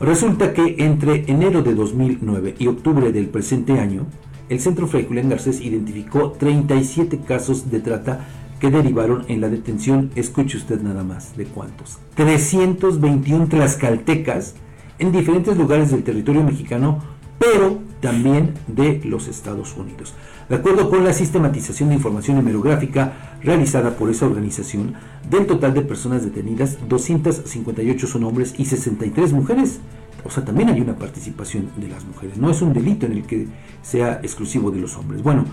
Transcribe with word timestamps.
Resulta 0.00 0.52
que 0.52 0.76
entre 0.78 1.24
enero 1.26 1.62
de 1.62 1.74
2009 1.74 2.54
y 2.60 2.68
octubre 2.68 3.10
del 3.10 3.26
presente 3.26 3.80
año, 3.80 4.06
el 4.48 4.60
Centro 4.60 4.86
Fray 4.86 5.04
Julián 5.06 5.28
Garcés 5.28 5.60
identificó 5.60 6.30
37 6.32 7.18
casos 7.26 7.68
de 7.68 7.80
trata 7.80 8.24
que 8.60 8.70
derivaron 8.70 9.24
en 9.26 9.40
la 9.40 9.48
detención, 9.48 10.10
escuche 10.14 10.56
usted 10.56 10.80
nada 10.82 11.02
más, 11.02 11.36
¿de 11.36 11.46
cuántos? 11.46 11.98
321 12.14 13.48
tlaxcaltecas 13.48 14.54
en 15.00 15.10
diferentes 15.10 15.56
lugares 15.56 15.90
del 15.90 16.04
territorio 16.04 16.44
mexicano, 16.44 17.02
pero 17.38 17.78
también 18.00 18.54
de 18.66 19.00
los 19.04 19.28
Estados 19.28 19.76
Unidos. 19.76 20.14
De 20.48 20.56
acuerdo 20.56 20.88
con 20.88 21.04
la 21.04 21.12
sistematización 21.12 21.90
de 21.90 21.96
información 21.96 22.38
hemerográfica 22.38 23.36
realizada 23.42 23.96
por 23.96 24.10
esa 24.10 24.26
organización, 24.26 24.94
del 25.28 25.46
total 25.46 25.74
de 25.74 25.82
personas 25.82 26.24
detenidas, 26.24 26.78
258 26.88 28.06
son 28.06 28.24
hombres 28.24 28.54
y 28.56 28.64
63 28.64 29.32
mujeres. 29.32 29.80
O 30.24 30.30
sea, 30.30 30.44
también 30.44 30.70
hay 30.70 30.80
una 30.80 30.96
participación 30.96 31.68
de 31.76 31.88
las 31.88 32.04
mujeres. 32.04 32.38
No 32.38 32.50
es 32.50 32.62
un 32.62 32.72
delito 32.72 33.06
en 33.06 33.12
el 33.12 33.24
que 33.24 33.46
sea 33.82 34.20
exclusivo 34.22 34.70
de 34.70 34.80
los 34.80 34.96
hombres. 34.96 35.22
Bueno, 35.22 35.44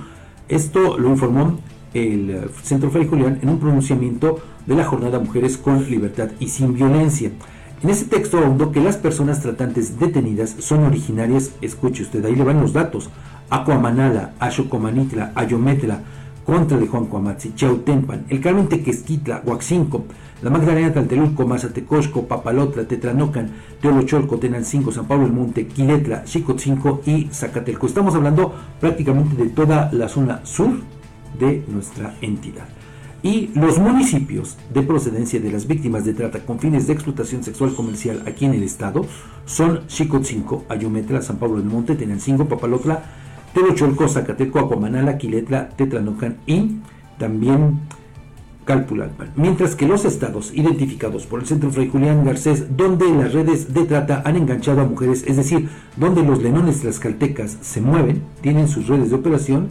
esto 0.47 0.97
lo 0.97 1.09
informó 1.09 1.59
el 1.93 2.29
eh, 2.29 2.47
Centro 2.63 2.89
Fray 2.89 3.07
Julián 3.07 3.39
en 3.41 3.49
un 3.49 3.59
pronunciamiento 3.59 4.39
de 4.65 4.75
la 4.75 4.85
jornada 4.85 5.19
Mujeres 5.19 5.57
con 5.57 5.89
Libertad 5.89 6.29
y 6.39 6.47
Sin 6.47 6.73
Violencia. 6.73 7.31
En 7.83 7.89
ese 7.89 8.05
texto 8.05 8.37
ahondó 8.37 8.71
que 8.71 8.79
las 8.79 8.97
personas 8.97 9.41
tratantes 9.41 9.99
detenidas 9.99 10.55
son 10.59 10.85
originarias, 10.85 11.51
escuche 11.61 12.03
usted, 12.03 12.23
ahí 12.25 12.35
le 12.35 12.43
van 12.43 12.61
los 12.61 12.73
datos, 12.73 13.09
Acuamanala, 13.49 14.33
Ashocomanitla, 14.39 15.33
Ayometla, 15.35 15.99
Contra 16.45 16.77
de 16.77 16.87
Juan 16.87 17.07
Cuamatzi, 17.07 17.53
Chautempan, 17.55 18.25
El 18.29 18.39
Carmen 18.39 18.69
Tequesquitla, 18.69 19.41
Huaxinco, 19.45 20.05
La 20.41 20.51
Magdalena 20.51 20.93
Taltelulco, 20.93 21.45
Mazatecosco, 21.45 22.27
Papalotla, 22.27 22.87
Tetranocan, 22.87 23.49
Teolocholco, 23.81 24.37
Tenancingo, 24.37 24.91
San 24.91 25.07
Pablo 25.07 25.25
el 25.25 25.33
Monte, 25.33 25.67
Quiletla, 25.67 26.23
Chicotzinco 26.23 27.01
y 27.05 27.29
Zacatelco. 27.31 27.87
Estamos 27.87 28.13
hablando 28.13 28.53
prácticamente 28.79 29.35
de 29.35 29.49
toda 29.49 29.89
la 29.91 30.07
zona 30.07 30.45
sur 30.45 30.69
de 31.39 31.63
nuestra 31.67 32.15
entidad 32.21 32.65
y 33.25 33.49
los 33.55 33.79
municipios 33.79 34.55
de 34.71 34.83
procedencia 34.83 35.39
de 35.39 35.51
las 35.51 35.65
víctimas 35.65 36.05
de 36.05 36.13
trata 36.13 36.45
con 36.45 36.59
fines 36.59 36.85
de 36.85 36.93
explotación 36.93 37.43
sexual 37.43 37.73
comercial 37.73 38.21
aquí 38.27 38.45
en 38.45 38.53
el 38.53 38.61
estado 38.61 39.03
son 39.45 39.81
Xicotzinco, 39.87 40.63
Ayometla, 40.69 41.23
San 41.23 41.37
Pablo 41.37 41.57
del 41.57 41.65
Monte, 41.65 41.95
Tenancingo, 41.95 42.47
Papalotla, 42.47 43.03
Telocholco, 43.51 44.07
Zacateco, 44.07 44.59
Acuamanala, 44.59 45.17
Quiletla, 45.17 45.69
Tetlanocan 45.69 46.37
y 46.45 46.77
también 47.17 47.79
Calpulalpan. 48.63 49.31
Mientras 49.35 49.75
que 49.75 49.87
los 49.87 50.05
estados 50.05 50.53
identificados 50.53 51.25
por 51.25 51.39
el 51.39 51.47
Centro 51.47 51.71
Fray 51.71 51.89
Julián 51.89 52.25
Garcés, 52.25 52.77
donde 52.77 53.09
las 53.09 53.33
redes 53.33 53.73
de 53.73 53.85
trata 53.85 54.21
han 54.23 54.35
enganchado 54.35 54.81
a 54.81 54.85
mujeres, 54.85 55.23
es 55.25 55.37
decir, 55.37 55.67
donde 55.97 56.21
los 56.21 56.43
lenones 56.43 56.81
tlaxcaltecas 56.81 57.57
se 57.61 57.81
mueven, 57.81 58.21
tienen 58.41 58.67
sus 58.67 58.85
redes 58.85 59.09
de 59.09 59.15
operación, 59.15 59.69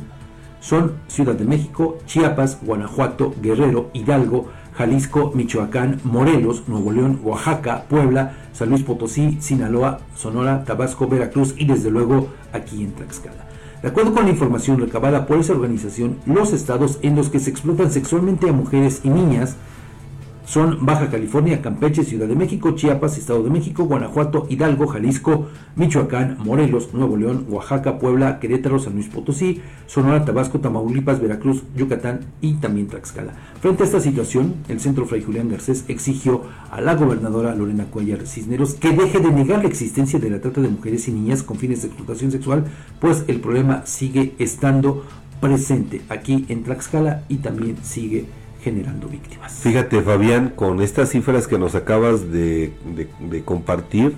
son 0.65 0.93
Ciudad 1.09 1.35
de 1.35 1.45
México, 1.45 1.99
Chiapas, 2.07 2.59
Guanajuato, 2.63 3.35
Guerrero, 3.43 3.91
Hidalgo, 3.93 4.49
Jalisco, 4.73 5.31
Michoacán, 5.35 6.01
Morelos, 6.05 6.65
Nuevo 6.69 6.91
León, 6.91 7.21
Oaxaca, 7.23 7.85
Puebla, 7.87 8.35
San 8.55 8.71
Luis 8.71 8.83
Potosí, 8.83 9.37
Sinaloa, 9.43 10.01
Sonora, 10.17 10.65
Tabasco, 10.65 11.07
Veracruz 11.07 11.55
y 11.59 11.67
desde 11.67 11.91
luego 11.91 12.29
aquí 12.55 12.83
en 12.83 12.93
Tlaxcala. 12.93 13.45
De 13.83 13.89
acuerdo 13.89 14.15
con 14.15 14.25
la 14.25 14.31
información 14.31 14.81
recabada 14.81 15.27
por 15.27 15.39
esa 15.39 15.53
organización, 15.53 16.17
los 16.25 16.55
estados 16.55 16.99
en 17.03 17.15
los 17.15 17.29
que 17.29 17.41
se 17.41 17.51
explotan 17.51 17.91
sexualmente 17.91 18.49
a 18.49 18.55
mujeres 18.55 19.03
y 19.05 19.11
niñas 19.11 19.57
son 20.45 20.85
Baja 20.85 21.11
California, 21.11 21.63
Campeche, 21.63 22.05
Ciudad 22.05 22.29
de 22.29 22.37
México, 22.37 22.73
Chiapas, 22.73 23.19
Estado 23.19 23.43
de 23.43 23.51
México, 23.51 23.85
Guanajuato, 23.85 24.47
Hidalgo, 24.49 24.87
Jalisco, 24.87 25.49
Michoacán, 25.77 26.39
Morelos, 26.45 26.93
Nuevo 26.93 27.17
León, 27.17 27.47
Oaxaca, 27.49 27.99
Puebla, 27.99 28.39
Querétaro, 28.41 28.79
San 28.79 28.95
Luis 28.95 29.09
Potosí, 29.09 29.61
Sonora, 29.87 30.25
Tabasco, 30.25 30.61
Tamaulipas, 30.61 31.21
Veracruz, 31.21 31.63
Yucatán 31.77 32.21
y 32.41 32.55
también 32.55 32.89
Tlaxcala. 32.89 33.33
Frente 33.61 33.83
a 33.83 33.87
esta 33.87 34.01
situación, 34.01 34.55
el 34.69 34.81
Centro 34.81 35.07
Fray 35.07 35.23
Julián 35.23 35.49
Garcés 35.49 35.85
exigió 35.89 36.43
a 36.71 36.81
la 36.81 36.95
gobernadora 36.95 37.55
Lorena 37.55 37.87
Cuellar 37.87 38.27
Cisneros 38.27 38.75
que 38.75 38.93
deje 38.93 39.21
de 39.21 39.33
negar 39.33 39.63
la 39.63 39.69
existencia 39.69 40.19
de 40.19 40.31
la 40.31 40.41
trata 40.41 40.61
de 40.61 40.69
mujeres 40.69 41.09
y 41.09 41.13
niñas 41.13 41.43
con 41.43 41.57
fines 41.57 41.83
de 41.83 41.89
explotación 41.89 42.31
sexual, 42.31 42.65
pues 43.01 43.25
el 43.29 43.41
problema 43.41 43.87
sigue 43.87 44.35
estando 44.39 45.05
presente 45.41 46.03
aquí 46.09 46.45
en 46.49 46.63
Tlaxcala 46.63 47.25
y 47.29 47.37
también 47.37 47.77
sigue 47.83 48.27
generando 48.65 49.09
víctimas. 49.09 49.53
Fíjate, 49.53 50.01
Fabián, 50.01 50.53
con 50.57 50.81
estas 50.81 51.11
cifras 51.11 51.47
que 51.47 51.59
nos 51.59 51.75
acabas 51.75 52.33
de, 52.33 52.73
compartir, 53.45 54.15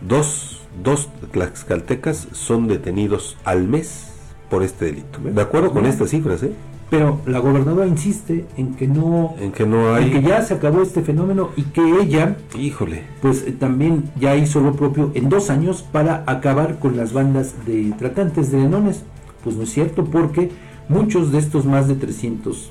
dos, 0.00 0.62
dos 0.82 1.08
tlaxcaltecas 1.32 2.28
son 2.30 2.68
detenidos 2.68 3.36
al 3.44 3.66
mes 3.66 4.12
por 4.48 4.62
este 4.62 4.86
delito. 4.86 5.18
De 5.18 5.42
acuerdo 5.42 5.72
con 5.72 5.84
estas 5.84 6.10
cifras, 6.10 6.44
¿eh? 6.44 6.52
Pero 6.90 7.20
la 7.26 7.38
gobernadora 7.38 7.86
insiste 7.86 8.44
en 8.58 8.74
que 8.74 8.86
no, 8.86 9.34
en 9.40 9.50
que 9.50 9.64
no 9.64 9.94
hay, 9.94 10.04
en 10.04 10.12
que 10.12 10.28
ya 10.28 10.42
se 10.42 10.52
acabó 10.52 10.82
este 10.82 11.00
fenómeno 11.00 11.48
y 11.56 11.62
que 11.62 11.80
ella, 12.02 12.36
híjole, 12.58 13.04
pues 13.22 13.44
eh, 13.46 13.52
también 13.52 14.10
ya 14.20 14.36
hizo 14.36 14.60
lo 14.60 14.74
propio 14.74 15.10
en 15.14 15.30
dos 15.30 15.48
años 15.48 15.82
para 15.82 16.22
acabar 16.26 16.78
con 16.78 16.98
las 16.98 17.14
bandas 17.14 17.54
de 17.64 17.94
tratantes 17.98 18.52
de 18.52 18.58
lenones. 18.58 19.04
Pues 19.42 19.56
no 19.56 19.62
es 19.62 19.72
cierto 19.72 20.04
porque 20.04 20.50
muchos 20.90 21.32
de 21.32 21.38
estos 21.38 21.64
más 21.64 21.88
de 21.88 21.94
300 21.94 22.70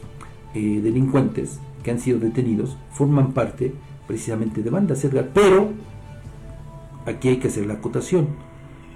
eh, 0.54 0.82
delincuentes 0.84 1.60
que 1.84 1.92
han 1.92 2.00
sido 2.00 2.20
detenidos 2.20 2.78
forman 2.92 3.32
parte 3.32 3.74
precisamente 4.08 4.62
de 4.62 4.70
bandas, 4.70 5.04
Edgar. 5.04 5.30
Pero 5.34 5.70
aquí 7.06 7.30
hay 7.30 7.38
que 7.38 7.48
hacer 7.48 7.66
la 7.66 7.76
acotación. 7.76 8.28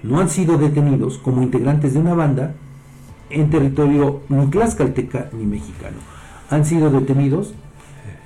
No 0.02 0.20
han 0.20 0.28
sido 0.28 0.58
detenidos 0.58 1.18
como 1.18 1.42
integrantes 1.42 1.94
de 1.94 2.00
una 2.00 2.14
banda 2.14 2.54
en 3.30 3.50
territorio 3.50 4.20
ni 4.28 4.46
tlaxcalteca 4.46 5.30
ni 5.32 5.46
mexicano. 5.46 5.96
Han 6.50 6.64
sido 6.64 6.90
detenidos 6.90 7.54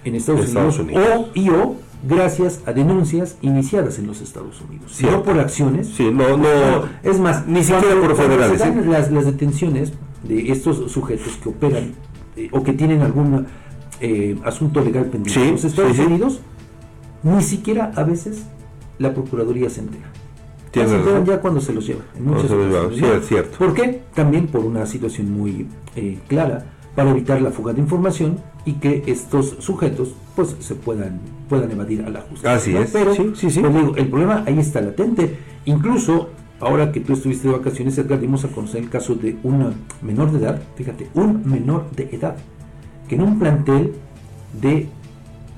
en 0.04 0.14
Estados, 0.14 0.78
Unidos, 0.78 1.04
o 1.04 1.28
y 1.34 1.48
o 1.50 1.76
gracias 2.02 2.62
a 2.66 2.72
denuncias 2.72 3.36
iniciadas 3.42 3.98
en 3.98 4.06
los 4.06 4.20
Estados 4.20 4.60
Unidos. 4.60 4.98
No 5.02 5.22
por 5.22 5.38
acciones. 5.38 5.88
Sí, 5.88 6.10
no, 6.12 6.36
no, 6.36 6.84
es 7.02 7.18
más, 7.18 7.46
ni 7.46 7.62
siquiera 7.62 7.94
por 8.00 8.16
federales. 8.16 8.60
Las, 8.86 9.10
las 9.10 9.26
detenciones 9.26 9.92
de 10.22 10.50
estos 10.52 10.90
sujetos 10.90 11.38
que 11.42 11.48
operan 11.48 11.92
eh, 12.36 12.48
o 12.52 12.62
que 12.62 12.72
tienen 12.72 13.02
algún 13.02 13.46
eh, 14.00 14.36
asunto 14.44 14.82
legal 14.82 15.06
pendiente 15.06 15.42
en 15.42 15.52
los 15.52 15.64
Estados 15.64 15.98
Unidos, 15.98 16.40
ni 17.22 17.42
siquiera 17.42 17.92
a 17.94 18.02
veces 18.02 18.46
la 18.98 19.12
Procuraduría 19.14 19.70
se 19.70 19.80
entera. 19.80 20.10
Se 20.72 20.82
enteran 20.82 21.26
ya 21.26 21.40
cuando 21.40 21.60
se 21.60 21.72
los 21.72 21.86
llevan. 21.86 22.04
En 22.16 22.26
muchas 22.26 22.50
es 22.50 23.26
cierto. 23.26 23.58
¿Por 23.58 23.74
qué? 23.74 24.02
También 24.14 24.46
por 24.46 24.64
una 24.64 24.86
situación 24.86 25.32
muy 25.32 25.66
eh, 25.96 26.18
clara 26.28 26.64
para 26.94 27.10
evitar 27.10 27.42
la 27.42 27.50
fuga 27.50 27.72
de 27.72 27.80
información 27.80 28.38
y 28.64 28.74
que 28.74 29.02
estos 29.06 29.56
sujetos 29.58 30.14
pues 30.36 30.56
se 30.60 30.74
puedan 30.74 31.20
puedan 31.48 31.70
evadir 31.72 32.02
a 32.02 32.10
la 32.10 32.20
justicia. 32.20 32.54
Así 32.54 32.76
es. 32.76 32.90
Pero 32.92 33.12
pues, 33.14 33.96
el 33.96 34.08
problema 34.08 34.44
ahí 34.46 34.58
está 34.58 34.80
latente. 34.80 35.38
Incluso 35.64 36.30
ahora 36.60 36.92
que 36.92 37.00
tú 37.00 37.14
estuviste 37.14 37.48
de 37.48 37.54
vacaciones, 37.54 37.96
Edgar, 37.98 38.20
dimos 38.20 38.44
a 38.44 38.48
conocer 38.48 38.82
el 38.82 38.90
caso 38.90 39.14
de 39.14 39.38
una 39.42 39.72
menor 40.02 40.30
de 40.30 40.38
edad, 40.38 40.62
fíjate, 40.76 41.08
un 41.14 41.42
menor 41.48 41.90
de 41.92 42.04
edad, 42.14 42.36
que 43.08 43.14
en 43.14 43.22
un 43.22 43.38
plantel 43.38 43.94
de, 44.60 44.88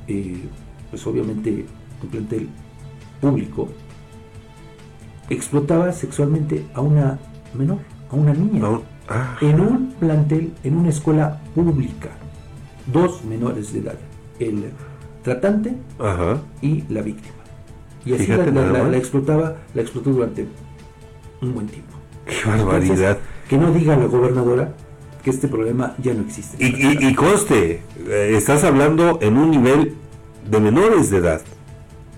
eh, 0.08 0.42
pues 0.90 1.06
obviamente, 1.06 1.66
un 2.02 2.08
plantel 2.08 2.48
público, 3.20 3.68
explotaba 5.28 5.92
sexualmente 5.92 6.64
a 6.74 6.80
una 6.80 7.19
menor, 7.54 7.78
a 8.10 8.16
una 8.16 8.32
niña, 8.32 8.62
ah. 9.08 9.36
en 9.40 9.60
un 9.60 9.92
plantel, 9.98 10.52
en 10.62 10.76
una 10.76 10.90
escuela 10.90 11.40
pública, 11.54 12.10
dos 12.92 13.24
menores 13.24 13.72
de 13.72 13.80
edad, 13.80 13.98
el 14.38 14.70
tratante 15.22 15.76
y 16.60 16.82
la 16.88 17.02
víctima. 17.02 17.34
Y 18.04 18.14
así 18.14 18.26
la, 18.26 18.96
explotaba, 18.96 19.56
la 19.74 19.82
explotó 19.82 20.10
durante 20.10 20.48
un 21.43 21.55
buen 21.55 21.67
tiempo. 21.67 21.93
¡Qué 22.27 22.49
barbaridad! 22.49 23.19
que 23.53 23.59
no 23.59 23.71
diga 23.71 23.97
la 23.97 24.06
gobernadora 24.06 24.73
que 25.23 25.29
este 25.29 25.47
problema 25.47 25.94
ya 25.99 26.15
no 26.15 26.23
existe. 26.23 26.56
Y, 26.59 27.06
y, 27.06 27.15
conste, 27.15 27.83
eh, 28.09 28.33
estás 28.35 28.65
hablando 28.65 29.19
en 29.21 29.37
un 29.37 29.50
nivel 29.50 29.94
de 30.49 30.59
menores 30.59 31.11
de 31.11 31.19
edad. 31.19 31.43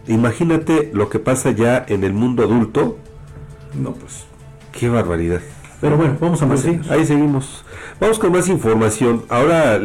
Imagínate 0.06 0.91
lo 0.93 1.09
que 1.11 1.19
pasa 1.19 1.50
ya 1.50 1.85
en 1.88 2.05
el 2.05 2.12
mundo 2.12 2.44
adulto. 2.44 2.99
No, 3.75 3.94
pues. 3.94 4.26
Qué 4.71 4.88
barbaridad. 4.88 5.41
Pero 5.81 5.97
bueno, 5.97 6.17
vamos 6.21 6.41
a 6.41 6.47
más. 6.47 6.62
Pues 6.62 6.88
ahí 6.88 7.05
seguimos. 7.05 7.65
Vamos 8.00 8.21
con 8.21 8.31
más 8.31 8.49
información. 8.49 9.25
Ahora 9.29 9.79